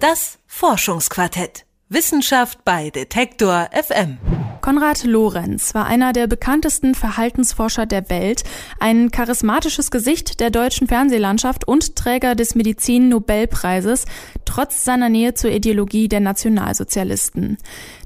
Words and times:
Das 0.00 0.38
Forschungsquartett. 0.46 1.64
Wissenschaft 1.88 2.64
bei 2.64 2.90
Detektor 2.90 3.68
FM. 3.72 4.18
Konrad 4.60 5.02
Lorenz 5.02 5.74
war 5.74 5.86
einer 5.86 6.12
der 6.12 6.28
bekanntesten 6.28 6.94
Verhaltensforscher 6.94 7.84
der 7.84 8.08
Welt, 8.08 8.44
ein 8.78 9.10
charismatisches 9.10 9.90
Gesicht 9.90 10.38
der 10.38 10.50
deutschen 10.50 10.86
Fernsehlandschaft 10.86 11.66
und 11.66 11.96
Träger 11.96 12.36
des 12.36 12.54
Medizin-Nobelpreises, 12.54 14.04
trotz 14.44 14.84
seiner 14.84 15.08
Nähe 15.08 15.34
zur 15.34 15.50
Ideologie 15.50 16.06
der 16.06 16.20
Nationalsozialisten. 16.20 17.58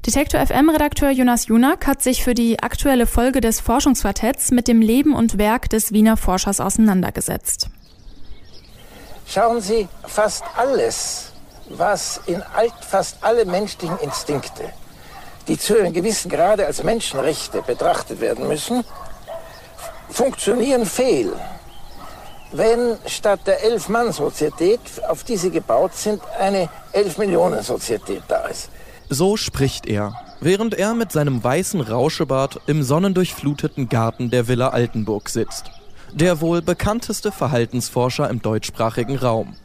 Detektor 0.03 0.43
FM-Redakteur 0.43 1.11
Jonas 1.11 1.45
Junak 1.45 1.85
hat 1.85 2.01
sich 2.01 2.23
für 2.23 2.33
die 2.33 2.59
aktuelle 2.59 3.05
Folge 3.05 3.39
des 3.39 3.59
Forschungsquartetts 3.59 4.49
mit 4.49 4.67
dem 4.67 4.81
Leben 4.81 5.13
und 5.13 5.37
Werk 5.37 5.69
des 5.69 5.91
Wiener 5.91 6.17
Forschers 6.17 6.59
auseinandergesetzt. 6.59 7.69
Schauen 9.27 9.61
Sie, 9.61 9.87
fast 10.07 10.43
alles, 10.57 11.32
was 11.77 12.21
in 12.25 12.41
alt, 12.41 12.73
fast 12.81 13.17
alle 13.21 13.45
menschlichen 13.45 13.97
Instinkte, 13.99 14.69
die 15.47 15.57
zu 15.57 15.77
einem 15.77 15.93
gewissen 15.93 16.29
Grade 16.29 16.65
als 16.65 16.83
Menschenrechte 16.83 17.61
betrachtet 17.61 18.21
werden 18.21 18.47
müssen, 18.47 18.83
funktionieren 20.09 20.85
fehl, 20.85 21.33
wenn 22.51 22.97
statt 23.07 23.41
der 23.47 23.63
Elf-Mann-Sozietät, 23.63 24.79
auf 25.09 25.23
die 25.23 25.37
sie 25.37 25.49
gebaut 25.49 25.95
sind, 25.95 26.21
eine 26.39 26.69
Elf-Millionen-Sozietät 26.91 28.23
da 28.27 28.45
ist. 28.45 28.69
So 29.09 29.37
spricht 29.37 29.87
er, 29.87 30.13
während 30.39 30.75
er 30.75 30.93
mit 30.93 31.11
seinem 31.11 31.43
weißen 31.43 31.81
Rauschebart 31.81 32.61
im 32.67 32.83
sonnendurchfluteten 32.83 33.89
Garten 33.89 34.29
der 34.29 34.47
Villa 34.47 34.69
Altenburg 34.69 35.29
sitzt. 35.29 35.71
Der 36.13 36.41
wohl 36.41 36.61
bekannteste 36.61 37.31
Verhaltensforscher 37.31 38.29
im 38.29 38.41
deutschsprachigen 38.41 39.17
Raum. 39.17 39.55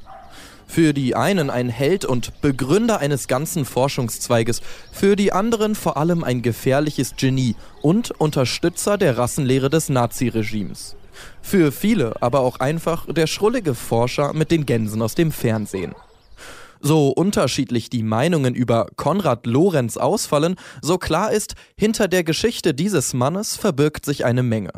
Für 0.69 0.93
die 0.93 1.17
einen 1.17 1.49
ein 1.51 1.71
Held 1.71 2.05
und 2.05 2.41
Begründer 2.43 3.01
eines 3.01 3.27
ganzen 3.27 3.65
Forschungszweiges, 3.65 4.61
für 4.93 5.17
die 5.17 5.33
anderen 5.33 5.75
vor 5.75 5.97
allem 5.97 6.23
ein 6.23 6.43
gefährliches 6.43 7.17
Genie 7.17 7.57
und 7.83 8.13
Unterstützer 8.13 8.99
der 8.99 9.17
Rassenlehre 9.17 9.71
des 9.71 9.89
Naziregimes. 9.89 10.95
Für 11.43 11.73
viele 11.73 12.21
aber 12.21 12.41
auch 12.41 12.61
einfach 12.61 13.13
der 13.13 13.27
schrullige 13.27 13.75
Forscher 13.75 14.35
mit 14.35 14.51
den 14.51 14.67
Gänsen 14.67 15.03
aus 15.03 15.15
dem 15.15 15.33
Fernsehen. 15.33 15.95
So 16.81 17.09
unterschiedlich 17.09 17.91
die 17.91 18.05
Meinungen 18.05 18.55
über 18.55 18.87
Konrad 18.95 19.47
Lorenz 19.47 19.97
ausfallen, 19.97 20.55
so 20.81 20.99
klar 20.99 21.33
ist, 21.33 21.55
hinter 21.77 22.07
der 22.07 22.23
Geschichte 22.23 22.73
dieses 22.73 23.15
Mannes 23.15 23.57
verbirgt 23.57 24.05
sich 24.05 24.25
eine 24.25 24.45
Menge. 24.45 24.71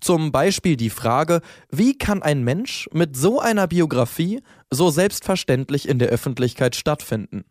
Zum 0.00 0.32
Beispiel 0.32 0.76
die 0.76 0.90
Frage, 0.90 1.40
wie 1.70 1.96
kann 1.96 2.22
ein 2.22 2.42
Mensch 2.44 2.88
mit 2.92 3.16
so 3.16 3.40
einer 3.40 3.66
Biografie 3.66 4.40
so 4.70 4.90
selbstverständlich 4.90 5.88
in 5.88 5.98
der 5.98 6.08
Öffentlichkeit 6.08 6.76
stattfinden? 6.76 7.44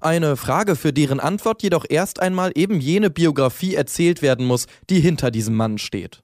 Eine 0.00 0.36
Frage, 0.36 0.76
für 0.76 0.92
deren 0.92 1.20
Antwort 1.20 1.62
jedoch 1.62 1.84
erst 1.88 2.20
einmal 2.20 2.52
eben 2.54 2.80
jene 2.80 3.10
Biografie 3.10 3.74
erzählt 3.74 4.22
werden 4.22 4.46
muss, 4.46 4.66
die 4.90 5.00
hinter 5.00 5.30
diesem 5.30 5.54
Mann 5.54 5.78
steht. 5.78 6.20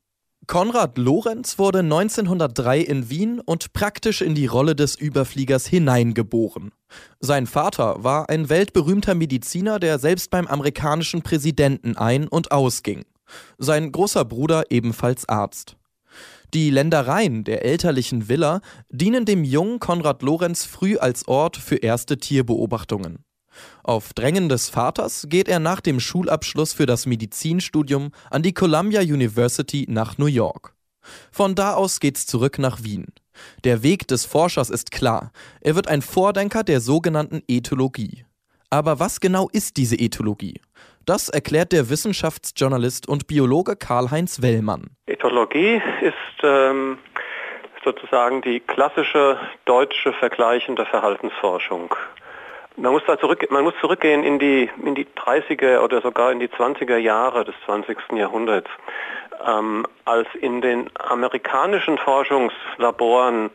Konrad 0.49 0.99
Lorenz 0.99 1.59
wurde 1.59 1.79
1903 1.79 2.81
in 2.81 3.09
Wien 3.09 3.41
und 3.41 3.73
praktisch 3.73 4.21
in 4.23 4.35
die 4.35 4.47
Rolle 4.47 4.75
des 4.75 4.97
Überfliegers 4.97 5.67
hineingeboren. 5.67 6.73
Sein 7.21 7.47
Vater 7.47 8.03
war 8.03 8.29
ein 8.29 8.49
weltberühmter 8.49 9.15
Mediziner, 9.15 9.79
der 9.79 9.99
selbst 9.99 10.31
beim 10.31 10.49
amerikanischen 10.49 11.23
Präsidenten 11.23 11.97
ein- 11.97 12.29
und 12.29 12.51
ausging 12.51 13.05
sein 13.59 13.93
großer 13.93 14.25
Bruder 14.25 14.65
ebenfalls 14.71 15.29
Arzt. 15.29 15.77
Die 16.55 16.71
Ländereien 16.71 17.45
der 17.45 17.65
elterlichen 17.65 18.29
Villa 18.29 18.61
dienen 18.91 19.25
dem 19.25 19.43
jungen 19.43 19.81
Konrad 19.81 20.23
Lorenz 20.23 20.65
früh 20.65 20.99
als 20.99 21.27
Ort 21.27 21.57
für 21.57 21.77
erste 21.77 22.19
Tierbeobachtungen. 22.19 23.25
Auf 23.83 24.13
Drängen 24.13 24.49
des 24.49 24.69
Vaters 24.69 25.27
geht 25.29 25.49
er 25.49 25.59
nach 25.59 25.81
dem 25.81 26.01
Schulabschluss 26.01 26.73
für 26.73 26.87
das 26.87 27.07
Medizinstudium 27.07 28.11
an 28.31 28.43
die 28.43 28.55
Columbia 28.55 29.01
University 29.01 29.87
nach 29.89 30.19
New 30.19 30.27
York. 30.27 30.75
Von 31.31 31.55
da 31.55 31.75
aus 31.75 32.01
geht's 32.01 32.27
zurück 32.27 32.59
nach 32.59 32.83
Wien. 32.83 33.07
Der 33.65 33.83
Weg 33.83 34.07
des 34.09 34.25
Forschers 34.25 34.71
ist 34.71 34.91
klar. 34.91 35.33
Er 35.61 35.75
wird 35.75 35.89
ein 35.89 36.03
Vordenker 36.03 36.63
der 36.63 36.81
sogenannten 36.81 37.43
Ethologie. 37.49 38.25
Aber 38.71 39.01
was 39.01 39.21
genau 39.21 39.49
ist 39.51 39.77
diese 39.77 39.97
Ethologie? 39.97 40.61
Das 41.05 41.29
erklärt 41.29 41.73
der 41.73 41.91
Wissenschaftsjournalist 41.91 43.09
und 43.09 43.27
Biologe 43.27 43.77
Karl-Heinz 43.77 44.41
Wellmann. 44.41 44.91
Ethologie 45.07 45.83
ist 46.01 46.15
ähm, 46.45 46.99
sozusagen 47.85 48.43
die 48.43 48.61
klassische 48.61 49.39
deutsche 49.65 50.13
vergleichende 50.13 50.87
Verhaltensforschung. 50.87 51.95
Man 52.77 52.93
muss, 52.93 53.03
da 53.07 53.19
zurück, 53.19 53.47
man 53.51 53.65
muss 53.65 53.75
zurückgehen 53.81 54.23
in 54.23 54.39
die, 54.39 54.71
in 54.85 54.95
die 54.95 55.07
30er 55.07 55.81
oder 55.81 56.01
sogar 56.01 56.33
in 56.33 56.41
die 56.41 56.49
20er 56.49 56.97
Jahre 56.97 57.45
des 57.45 57.55
20. 57.67 58.13
Jahrhunderts, 58.13 58.71
ähm, 59.47 59.87
als 60.05 60.29
in 60.41 60.61
den 60.61 60.89
amerikanischen 60.99 61.99
Forschungslaboren 61.99 63.51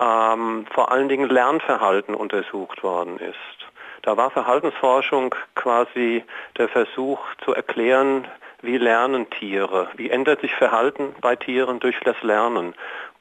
ähm, 0.00 0.66
vor 0.74 0.90
allen 0.92 1.08
Dingen 1.08 1.30
Lernverhalten 1.30 2.14
untersucht 2.14 2.82
worden 2.82 3.18
ist. 3.18 3.61
Da 4.02 4.16
war 4.16 4.30
Verhaltensforschung 4.30 5.34
quasi 5.54 6.24
der 6.58 6.68
Versuch 6.68 7.20
zu 7.44 7.54
erklären, 7.54 8.26
wie 8.60 8.76
lernen 8.76 9.30
Tiere, 9.30 9.88
wie 9.96 10.10
ändert 10.10 10.40
sich 10.40 10.54
Verhalten 10.54 11.14
bei 11.20 11.36
Tieren 11.36 11.80
durch 11.80 11.98
das 12.00 12.20
Lernen. 12.22 12.74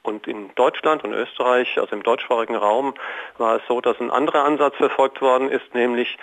Und 0.04 0.28
in 0.28 0.54
Deutschland 0.56 1.04
und 1.04 1.14
Österreich, 1.14 1.78
also 1.78 1.96
im 1.96 2.04
deutschsprachigen 2.04 2.56
Raum, 2.56 2.96
war 3.38 3.58
es 3.58 3.62
so, 3.68 3.82
dass 3.82 4.00
ein 4.00 4.10
anderer 4.10 4.44
Ansatz 4.44 4.76
verfolgt 4.76 5.22
worden 5.22 5.50
ist, 5.50 5.76
nämlich 5.76 6.18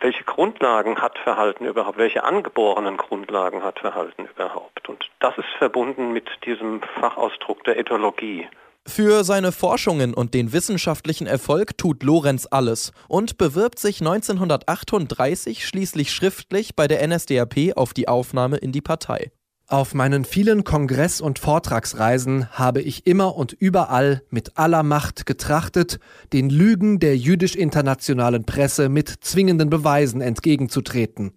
welche 0.00 0.24
Grundlagen 0.24 1.00
hat 1.00 1.18
Verhalten 1.18 1.64
überhaupt, 1.64 1.96
welche 1.96 2.24
angeborenen 2.24 2.96
Grundlagen 2.96 3.62
hat 3.62 3.78
Verhalten 3.78 4.26
überhaupt. 4.26 4.88
Und 4.88 5.08
das 5.20 5.36
ist 5.38 5.48
verbunden 5.58 6.12
mit 6.12 6.28
diesem 6.44 6.82
Fachausdruck 7.00 7.64
der 7.64 7.78
Ethologie. 7.78 8.48
Für 8.86 9.24
seine 9.24 9.52
Forschungen 9.52 10.14
und 10.14 10.32
den 10.32 10.52
wissenschaftlichen 10.52 11.26
Erfolg 11.26 11.76
tut 11.76 12.02
Lorenz 12.02 12.48
alles 12.50 12.92
und 13.08 13.36
bewirbt 13.36 13.78
sich 13.78 14.00
1938 14.00 15.66
schließlich 15.66 16.12
schriftlich 16.12 16.74
bei 16.74 16.88
der 16.88 17.06
NSDAP 17.06 17.76
auf 17.76 17.92
die 17.92 18.08
Aufnahme 18.08 18.56
in 18.56 18.72
die 18.72 18.80
Partei. 18.80 19.30
Auf 19.66 19.94
meinen 19.94 20.24
vielen 20.24 20.64
Kongress- 20.64 21.20
und 21.20 21.38
Vortragsreisen 21.38 22.50
habe 22.50 22.80
ich 22.80 23.06
immer 23.06 23.36
und 23.36 23.52
überall 23.52 24.22
mit 24.28 24.58
aller 24.58 24.82
Macht 24.82 25.26
getrachtet, 25.26 26.00
den 26.32 26.50
Lügen 26.50 26.98
der 26.98 27.16
jüdisch-internationalen 27.16 28.44
Presse 28.44 28.88
mit 28.88 29.08
zwingenden 29.20 29.70
Beweisen 29.70 30.22
entgegenzutreten. 30.22 31.34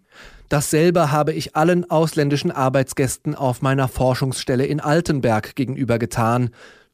Dasselbe 0.50 1.12
habe 1.12 1.34
ich 1.34 1.56
allen 1.56 1.88
ausländischen 1.90 2.52
Arbeitsgästen 2.52 3.36
auf 3.36 3.62
meiner 3.62 3.88
Forschungsstelle 3.88 4.66
in 4.66 4.80
Altenberg 4.80 5.56
gegenüber 5.56 6.00
getan, 6.00 6.50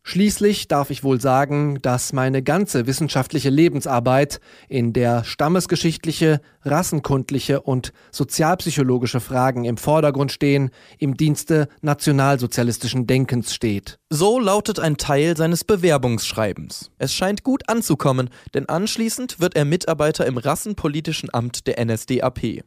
Schließlich 0.09 0.67
darf 0.67 0.89
ich 0.89 1.03
wohl 1.03 1.21
sagen, 1.21 1.83
dass 1.83 2.13
meine 2.13 2.41
ganze 2.41 2.87
wissenschaftliche 2.87 3.51
Lebensarbeit, 3.51 4.39
in 4.67 4.91
der 4.91 5.23
stammesgeschichtliche, 5.23 6.41
rassenkundliche 6.63 7.61
und 7.61 7.93
sozialpsychologische 8.11 9.19
Fragen 9.19 9.65
im 9.65 9.77
Vordergrund 9.77 10.31
stehen, 10.31 10.71
im 10.97 11.15
Dienste 11.15 11.67
nationalsozialistischen 11.81 13.05
Denkens 13.05 13.53
steht. 13.53 13.99
So 14.09 14.39
lautet 14.39 14.79
ein 14.79 14.97
Teil 14.97 15.37
seines 15.37 15.63
Bewerbungsschreibens. 15.63 16.89
Es 16.97 17.13
scheint 17.13 17.43
gut 17.43 17.69
anzukommen, 17.69 18.31
denn 18.55 18.67
anschließend 18.67 19.39
wird 19.39 19.55
er 19.55 19.65
Mitarbeiter 19.65 20.25
im 20.25 20.39
rassenpolitischen 20.39 21.31
Amt 21.31 21.67
der 21.67 21.85
NSDAP. 21.85 22.63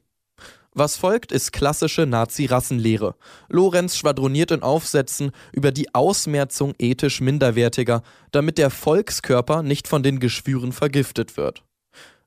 Was 0.74 0.96
folgt, 0.96 1.32
ist 1.32 1.52
klassische 1.52 2.06
Nazi-Rassenlehre. 2.06 3.14
Lorenz 3.48 3.98
schwadroniert 3.98 4.52
in 4.52 4.62
Aufsätzen 4.62 5.32
über 5.52 5.70
die 5.70 5.94
Ausmerzung 5.94 6.74
ethisch 6.78 7.20
Minderwertiger, 7.20 8.02
damit 8.30 8.56
der 8.56 8.70
Volkskörper 8.70 9.62
nicht 9.62 9.86
von 9.86 10.02
den 10.02 10.18
Geschwüren 10.18 10.72
vergiftet 10.72 11.36
wird. 11.36 11.62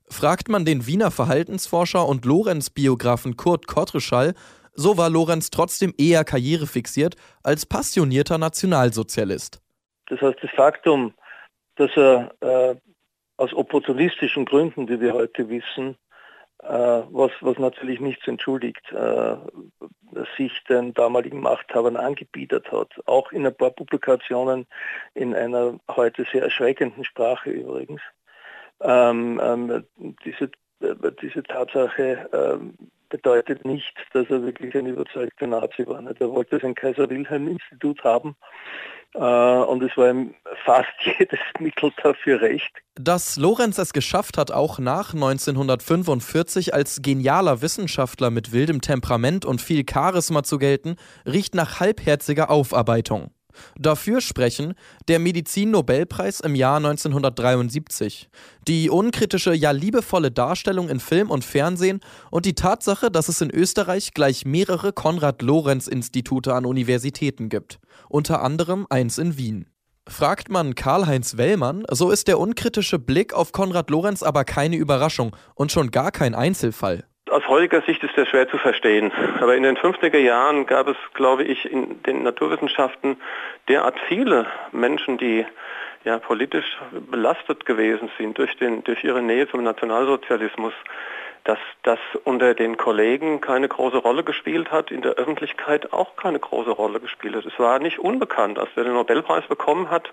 Fragt 0.08 0.48
man 0.48 0.64
den 0.64 0.86
Wiener 0.86 1.10
Verhaltensforscher 1.10 2.06
und 2.06 2.24
Lorenz-Biografen 2.24 3.36
Kurt 3.36 3.66
Kottreschall, 3.66 4.34
so 4.74 4.96
war 4.96 5.10
Lorenz 5.10 5.50
trotzdem 5.50 5.92
eher 5.98 6.22
karrierefixiert 6.22 7.16
als 7.42 7.66
passionierter 7.66 8.38
Nationalsozialist. 8.38 9.60
Das 10.08 10.20
heißt, 10.20 10.38
das 10.40 10.50
Faktum, 10.52 11.14
dass 11.74 11.90
er 11.96 12.32
äh, 12.40 12.76
aus 13.38 13.52
opportunistischen 13.52 14.44
Gründen, 14.44 14.88
wie 14.88 15.00
wir 15.00 15.14
heute 15.14 15.48
wissen, 15.48 15.96
was, 16.68 17.30
was 17.40 17.58
natürlich 17.58 18.00
nichts 18.00 18.26
entschuldigt, 18.26 18.92
äh, 18.92 19.36
sich 20.36 20.64
den 20.64 20.94
damaligen 20.94 21.40
Machthabern 21.40 21.96
angebietet 21.96 22.70
hat. 22.72 22.88
Auch 23.06 23.32
in 23.32 23.46
ein 23.46 23.54
paar 23.54 23.70
Publikationen 23.70 24.66
in 25.14 25.34
einer 25.34 25.78
heute 25.90 26.24
sehr 26.32 26.42
erschreckenden 26.42 27.04
Sprache 27.04 27.50
übrigens. 27.50 28.00
Ähm, 28.80 29.40
ähm, 29.42 29.84
diese, 30.24 30.50
äh, 30.80 31.12
diese 31.22 31.42
Tatsache 31.42 32.28
ähm, 32.32 32.74
bedeutet 33.08 33.64
nicht, 33.64 33.94
dass 34.12 34.28
er 34.30 34.42
wirklich 34.42 34.74
ein 34.74 34.86
überzeugter 34.86 35.46
Nazi 35.46 35.86
war. 35.86 36.02
Er 36.02 36.30
wollte 36.30 36.58
sein 36.58 36.74
Kaiser 36.74 37.08
Wilhelm 37.08 37.48
Institut 37.48 38.02
haben 38.04 38.36
Äh, 39.05 39.05
und 39.16 39.82
es 39.82 39.96
war 39.96 40.10
ihm 40.10 40.34
fast 40.64 40.88
jedes 41.18 41.40
Mittel 41.58 41.92
dafür 42.02 42.40
recht. 42.40 42.70
Dass 42.94 43.36
Lorenz 43.36 43.78
es 43.78 43.92
geschafft 43.92 44.38
hat, 44.38 44.50
auch 44.50 44.78
nach 44.78 45.14
1945 45.14 46.74
als 46.74 47.00
genialer 47.02 47.62
Wissenschaftler 47.62 48.30
mit 48.30 48.52
wildem 48.52 48.80
Temperament 48.80 49.44
und 49.44 49.60
viel 49.60 49.84
Charisma 49.90 50.42
zu 50.42 50.58
gelten, 50.58 50.96
riecht 51.26 51.54
nach 51.54 51.80
halbherziger 51.80 52.50
Aufarbeitung. 52.50 53.30
Dafür 53.78 54.20
sprechen 54.20 54.74
der 55.08 55.18
Medizin-Nobelpreis 55.18 56.40
im 56.40 56.54
Jahr 56.54 56.76
1973, 56.76 58.28
die 58.66 58.90
unkritische, 58.90 59.54
ja 59.54 59.70
liebevolle 59.70 60.30
Darstellung 60.30 60.88
in 60.88 61.00
Film 61.00 61.30
und 61.30 61.44
Fernsehen 61.44 62.00
und 62.30 62.46
die 62.46 62.54
Tatsache, 62.54 63.10
dass 63.10 63.28
es 63.28 63.40
in 63.40 63.50
Österreich 63.50 64.12
gleich 64.14 64.44
mehrere 64.44 64.92
Konrad-Lorenz-Institute 64.92 66.52
an 66.52 66.66
Universitäten 66.66 67.48
gibt, 67.48 67.78
unter 68.08 68.42
anderem 68.42 68.86
eins 68.90 69.18
in 69.18 69.36
Wien. 69.36 69.66
Fragt 70.08 70.50
man 70.50 70.76
Karl-Heinz 70.76 71.36
Wellmann, 71.36 71.84
so 71.90 72.10
ist 72.10 72.28
der 72.28 72.38
unkritische 72.38 73.00
Blick 73.00 73.34
auf 73.34 73.50
Konrad 73.50 73.90
Lorenz 73.90 74.22
aber 74.22 74.44
keine 74.44 74.76
Überraschung 74.76 75.34
und 75.56 75.72
schon 75.72 75.90
gar 75.90 76.12
kein 76.12 76.34
Einzelfall. 76.34 77.04
Aus 77.28 77.46
heutiger 77.48 77.82
Sicht 77.82 78.04
ist 78.04 78.16
das 78.16 78.28
schwer 78.28 78.48
zu 78.48 78.56
verstehen. 78.56 79.12
Aber 79.40 79.56
in 79.56 79.64
den 79.64 79.76
50er 79.76 80.18
Jahren 80.18 80.64
gab 80.64 80.86
es, 80.86 80.96
glaube 81.14 81.42
ich, 81.42 81.70
in 81.70 82.00
den 82.04 82.22
Naturwissenschaften 82.22 83.16
derart 83.68 83.98
viele 84.08 84.46
Menschen, 84.70 85.18
die 85.18 85.44
ja, 86.04 86.18
politisch 86.18 86.78
belastet 87.10 87.66
gewesen 87.66 88.08
sind 88.16 88.38
durch, 88.38 88.56
den, 88.58 88.84
durch 88.84 89.02
ihre 89.02 89.22
Nähe 89.22 89.48
zum 89.48 89.64
Nationalsozialismus, 89.64 90.72
dass 91.46 91.58
das 91.84 92.00
unter 92.24 92.54
den 92.54 92.76
Kollegen 92.76 93.40
keine 93.40 93.68
große 93.68 93.98
Rolle 93.98 94.24
gespielt 94.24 94.72
hat, 94.72 94.90
in 94.90 95.02
der 95.02 95.12
Öffentlichkeit 95.12 95.92
auch 95.92 96.16
keine 96.16 96.40
große 96.40 96.70
Rolle 96.70 96.98
gespielt 96.98 97.36
hat. 97.36 97.46
Es 97.46 97.56
war 97.58 97.78
nicht 97.78 98.00
unbekannt, 98.00 98.58
als 98.58 98.68
er 98.74 98.82
den 98.82 98.94
Nobelpreis 98.94 99.46
bekommen 99.46 99.88
hat, 99.88 100.10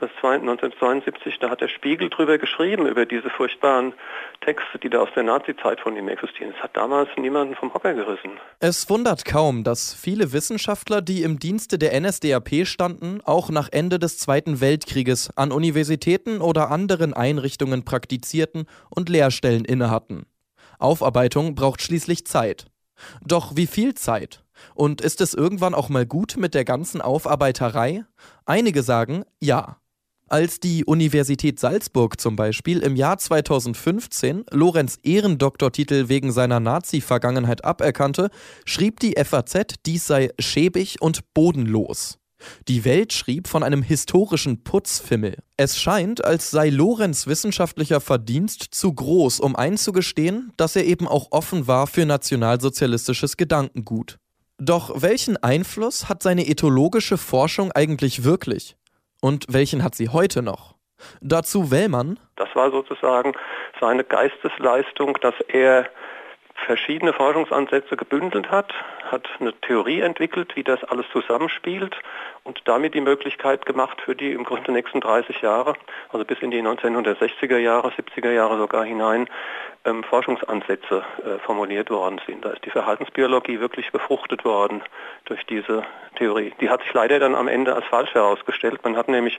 das 0.00 0.10
1972, 0.16 1.38
da 1.38 1.48
hat 1.48 1.62
der 1.62 1.68
Spiegel 1.68 2.10
drüber 2.10 2.36
geschrieben, 2.36 2.86
über 2.86 3.06
diese 3.06 3.30
furchtbaren 3.30 3.94
Texte, 4.42 4.78
die 4.78 4.90
da 4.90 5.00
aus 5.00 5.08
der 5.16 5.22
Nazizeit 5.22 5.80
von 5.80 5.96
ihm 5.96 6.08
existieren. 6.08 6.52
Es 6.54 6.62
hat 6.62 6.76
damals 6.76 7.08
niemanden 7.16 7.54
vom 7.54 7.72
Hocker 7.72 7.94
gerissen. 7.94 8.32
Es 8.60 8.90
wundert 8.90 9.24
kaum, 9.24 9.64
dass 9.64 9.94
viele 9.94 10.34
Wissenschaftler, 10.34 11.00
die 11.00 11.22
im 11.22 11.38
Dienste 11.38 11.78
der 11.78 11.98
NSDAP 11.98 12.66
standen, 12.66 13.22
auch 13.24 13.48
nach 13.48 13.70
Ende 13.72 13.98
des 13.98 14.18
Zweiten 14.18 14.60
Weltkrieges 14.60 15.34
an 15.34 15.50
Universitäten 15.50 16.42
oder 16.42 16.70
anderen 16.70 17.14
Einrichtungen 17.14 17.86
praktizierten 17.86 18.66
und 18.90 19.08
Lehrstellen 19.08 19.64
innehatten. 19.64 20.26
Aufarbeitung 20.78 21.54
braucht 21.54 21.82
schließlich 21.82 22.26
Zeit. 22.26 22.66
Doch 23.24 23.56
wie 23.56 23.66
viel 23.66 23.94
Zeit? 23.94 24.44
Und 24.74 25.00
ist 25.00 25.20
es 25.20 25.34
irgendwann 25.34 25.74
auch 25.74 25.88
mal 25.88 26.06
gut 26.06 26.36
mit 26.38 26.54
der 26.54 26.64
ganzen 26.64 27.00
Aufarbeiterei? 27.00 28.04
Einige 28.46 28.82
sagen 28.82 29.24
ja. 29.40 29.78
Als 30.26 30.58
die 30.58 30.86
Universität 30.86 31.60
Salzburg 31.60 32.18
zum 32.18 32.34
Beispiel 32.34 32.80
im 32.80 32.96
Jahr 32.96 33.18
2015 33.18 34.46
Lorenz 34.50 34.98
Ehrendoktortitel 35.02 36.08
wegen 36.08 36.32
seiner 36.32 36.60
Nazi-Vergangenheit 36.60 37.64
aberkannte, 37.64 38.30
schrieb 38.64 39.00
die 39.00 39.14
FAZ, 39.22 39.74
dies 39.84 40.06
sei 40.06 40.30
schäbig 40.38 41.02
und 41.02 41.34
bodenlos. 41.34 42.18
Die 42.68 42.84
Welt 42.84 43.12
schrieb 43.12 43.48
von 43.48 43.62
einem 43.62 43.82
historischen 43.82 44.64
Putzfimmel. 44.64 45.36
Es 45.56 45.80
scheint, 45.80 46.24
als 46.24 46.50
sei 46.50 46.68
Lorenz 46.68 47.26
wissenschaftlicher 47.26 48.00
Verdienst 48.00 48.74
zu 48.74 48.92
groß, 48.92 49.40
um 49.40 49.56
einzugestehen, 49.56 50.52
dass 50.56 50.76
er 50.76 50.84
eben 50.84 51.06
auch 51.08 51.28
offen 51.30 51.66
war 51.66 51.86
für 51.86 52.06
nationalsozialistisches 52.06 53.36
Gedankengut. 53.36 54.18
Doch 54.58 55.02
welchen 55.02 55.36
Einfluss 55.36 56.08
hat 56.08 56.22
seine 56.22 56.46
ethologische 56.46 57.18
Forschung 57.18 57.72
eigentlich 57.72 58.24
wirklich? 58.24 58.76
Und 59.20 59.46
welchen 59.48 59.82
hat 59.82 59.94
sie 59.94 60.10
heute 60.10 60.42
noch? 60.42 60.74
Dazu 61.20 61.70
Wellmann. 61.70 62.18
Das 62.36 62.48
war 62.54 62.70
sozusagen 62.70 63.32
seine 63.80 64.04
Geistesleistung, 64.04 65.18
dass 65.20 65.34
er 65.48 65.88
verschiedene 66.64 67.12
Forschungsansätze 67.12 67.96
gebündelt 67.96 68.50
hat, 68.50 68.72
hat 69.10 69.28
eine 69.38 69.52
Theorie 69.60 70.00
entwickelt, 70.00 70.56
wie 70.56 70.64
das 70.64 70.82
alles 70.84 71.06
zusammenspielt 71.12 71.96
und 72.42 72.62
damit 72.64 72.94
die 72.94 73.00
Möglichkeit 73.00 73.66
gemacht 73.66 74.00
für 74.00 74.14
die 74.14 74.32
im 74.32 74.44
Grunde 74.44 74.72
nächsten 74.72 75.00
30 75.00 75.42
Jahre, 75.42 75.74
also 76.10 76.24
bis 76.24 76.38
in 76.40 76.50
die 76.50 76.62
1960er 76.62 77.58
Jahre, 77.58 77.88
70er 77.88 78.30
Jahre 78.30 78.58
sogar 78.58 78.84
hinein, 78.84 79.28
ähm, 79.84 80.02
Forschungsansätze 80.04 81.04
äh, 81.24 81.38
formuliert 81.44 81.90
worden 81.90 82.20
sind. 82.26 82.44
Da 82.44 82.50
ist 82.50 82.64
die 82.64 82.70
Verhaltensbiologie 82.70 83.60
wirklich 83.60 83.92
befruchtet 83.92 84.44
worden 84.44 84.82
durch 85.26 85.44
diese 85.46 85.84
Theorie. 86.16 86.52
Die 86.60 86.70
hat 86.70 86.82
sich 86.82 86.92
leider 86.94 87.18
dann 87.18 87.34
am 87.34 87.48
Ende 87.48 87.74
als 87.74 87.84
falsch 87.86 88.14
herausgestellt. 88.14 88.80
Man 88.82 88.96
hat 88.96 89.08
nämlich 89.08 89.38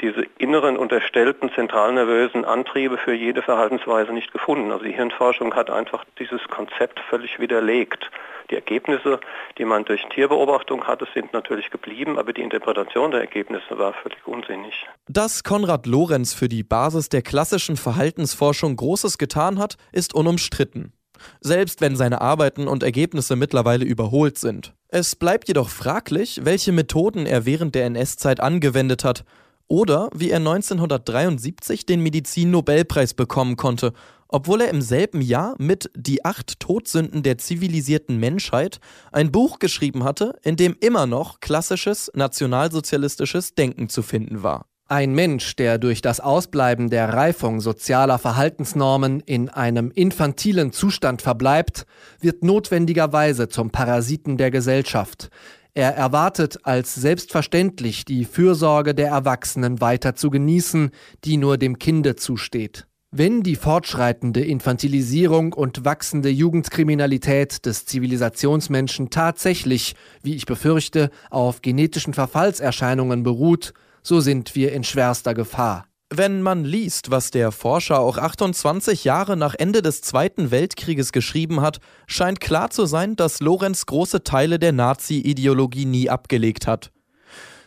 diese 0.00 0.24
inneren 0.38 0.76
unterstellten 0.76 1.50
zentralnervösen 1.52 2.44
Antriebe 2.44 2.96
für 2.96 3.12
jede 3.12 3.42
Verhaltensweise 3.42 4.12
nicht 4.12 4.32
gefunden. 4.32 4.72
Also 4.72 4.84
die 4.84 4.92
Hirnforschung 4.92 5.54
hat 5.54 5.70
einfach 5.70 6.04
dieses 6.18 6.42
Konzept 6.50 7.00
völlig 7.08 7.38
widerlegt. 7.38 8.10
Die 8.50 8.56
Ergebnisse, 8.56 9.20
die 9.58 9.64
man 9.64 9.84
durch 9.84 10.04
Tierbeobachtung 10.12 10.84
hatte, 10.84 11.06
sind 11.14 11.32
natürlich 11.32 11.70
geblieben, 11.70 12.18
aber 12.18 12.32
die 12.32 12.42
Interpretation 12.42 13.12
der 13.12 13.20
Ergebnisse 13.20 13.78
war 13.78 13.92
völlig 13.94 14.26
unsinnig. 14.26 14.74
Dass 15.08 15.44
Konrad 15.44 15.86
Lorenz 15.86 16.34
für 16.34 16.48
die 16.48 16.64
Basis 16.64 17.08
der 17.08 17.22
klassischen 17.22 17.76
Verhaltensforschung 17.76 18.74
Großes 18.74 19.18
getan 19.18 19.58
hat, 19.58 19.76
ist 19.92 20.14
unumstritten. 20.14 20.92
Selbst 21.40 21.80
wenn 21.80 21.96
seine 21.96 22.20
Arbeiten 22.20 22.66
und 22.66 22.82
Ergebnisse 22.82 23.36
mittlerweile 23.36 23.84
überholt 23.84 24.38
sind. 24.38 24.74
Es 24.88 25.14
bleibt 25.14 25.48
jedoch 25.48 25.68
fraglich, 25.68 26.40
welche 26.44 26.72
Methoden 26.72 27.26
er 27.26 27.46
während 27.46 27.74
der 27.74 27.84
NS-Zeit 27.84 28.40
angewendet 28.40 29.04
hat 29.04 29.24
oder 29.70 30.10
wie 30.12 30.30
er 30.30 30.38
1973 30.38 31.86
den 31.86 32.02
Medizin-Nobelpreis 32.02 33.14
bekommen 33.14 33.56
konnte, 33.56 33.92
obwohl 34.28 34.60
er 34.62 34.68
im 34.68 34.82
selben 34.82 35.20
Jahr 35.22 35.54
mit 35.58 35.90
Die 35.94 36.24
acht 36.24 36.60
Todsünden 36.60 37.22
der 37.22 37.38
zivilisierten 37.38 38.18
Menschheit 38.18 38.80
ein 39.12 39.32
Buch 39.32 39.60
geschrieben 39.60 40.04
hatte, 40.04 40.38
in 40.42 40.56
dem 40.56 40.76
immer 40.80 41.06
noch 41.06 41.40
klassisches 41.40 42.10
nationalsozialistisches 42.14 43.54
Denken 43.54 43.88
zu 43.88 44.02
finden 44.02 44.42
war. 44.42 44.66
Ein 44.88 45.14
Mensch, 45.14 45.54
der 45.54 45.78
durch 45.78 46.02
das 46.02 46.18
Ausbleiben 46.18 46.90
der 46.90 47.12
Reifung 47.12 47.60
sozialer 47.60 48.18
Verhaltensnormen 48.18 49.20
in 49.20 49.48
einem 49.48 49.92
infantilen 49.92 50.72
Zustand 50.72 51.22
verbleibt, 51.22 51.86
wird 52.18 52.42
notwendigerweise 52.42 53.48
zum 53.48 53.70
Parasiten 53.70 54.36
der 54.36 54.50
Gesellschaft, 54.50 55.30
er 55.74 55.94
erwartet 55.94 56.60
als 56.64 56.94
selbstverständlich 56.94 58.04
die 58.04 58.24
Fürsorge 58.24 58.94
der 58.94 59.08
Erwachsenen 59.08 59.80
weiter 59.80 60.14
zu 60.14 60.30
genießen, 60.30 60.90
die 61.24 61.36
nur 61.36 61.58
dem 61.58 61.78
Kinde 61.78 62.16
zusteht. 62.16 62.86
Wenn 63.12 63.42
die 63.42 63.56
fortschreitende 63.56 64.44
Infantilisierung 64.44 65.52
und 65.52 65.84
wachsende 65.84 66.28
Jugendkriminalität 66.28 67.66
des 67.66 67.84
Zivilisationsmenschen 67.84 69.10
tatsächlich, 69.10 69.96
wie 70.22 70.36
ich 70.36 70.46
befürchte, 70.46 71.10
auf 71.28 71.60
genetischen 71.60 72.14
Verfallserscheinungen 72.14 73.24
beruht, 73.24 73.74
so 74.02 74.20
sind 74.20 74.54
wir 74.54 74.72
in 74.72 74.84
schwerster 74.84 75.34
Gefahr. 75.34 75.89
Wenn 76.12 76.42
man 76.42 76.64
liest, 76.64 77.12
was 77.12 77.30
der 77.30 77.52
Forscher 77.52 78.00
auch 78.00 78.18
28 78.18 79.04
Jahre 79.04 79.36
nach 79.36 79.54
Ende 79.56 79.80
des 79.80 80.00
Zweiten 80.02 80.50
Weltkrieges 80.50 81.12
geschrieben 81.12 81.60
hat, 81.60 81.78
scheint 82.08 82.40
klar 82.40 82.70
zu 82.70 82.86
sein, 82.86 83.14
dass 83.14 83.38
Lorenz 83.38 83.86
große 83.86 84.24
Teile 84.24 84.58
der 84.58 84.72
Nazi-Ideologie 84.72 85.84
nie 85.84 86.10
abgelegt 86.10 86.66
hat. 86.66 86.90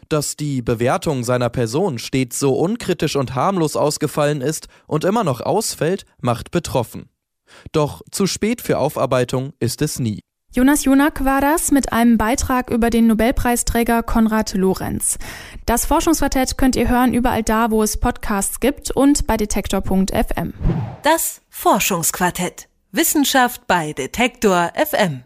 Dass 0.10 0.36
die 0.36 0.62
Bewertung 0.62 1.24
seiner 1.24 1.50
Person 1.50 2.00
stets 2.00 2.38
so 2.38 2.54
unkritisch 2.54 3.16
und 3.16 3.34
harmlos 3.34 3.78
ausgefallen 3.78 4.42
ist 4.42 4.68
und 4.88 5.06
immer 5.06 5.24
noch 5.24 5.40
ausfällt, 5.40 6.04
macht 6.20 6.52
betroffen. 6.52 7.10
Doch 7.72 8.02
zu 8.12 8.28
spät 8.28 8.62
für 8.62 8.78
Aufarbeitung 8.78 9.54
ist 9.60 9.82
es 9.82 10.00
nie. 10.00 10.20
Jonas 10.55 10.86
Junak 10.86 11.25
war 11.25 11.41
das 11.41 11.72
mit 11.72 11.91
einem 11.91 12.19
Beitrag 12.19 12.69
über 12.69 12.91
den 12.91 13.07
Nobelpreisträger 13.07 14.03
Konrad 14.03 14.53
Lorenz. 14.53 15.17
Das 15.65 15.88
Forschungsquartett 15.88 16.60
könnt 16.60 16.75
ihr 16.75 16.89
hören 16.89 17.15
überall 17.15 17.41
da, 17.41 17.72
wo 17.72 17.81
es 17.81 18.00
Podcasts 18.00 18.60
gibt 18.60 18.91
und 18.91 19.25
bei 19.25 19.36
detektor.fm. 19.36 20.53
Das 21.01 21.41
Forschungsquartett. 21.50 22.67
Wissenschaft 22.91 23.65
bei 23.65 23.93
Detektor 23.93 24.72
FM. 24.75 25.24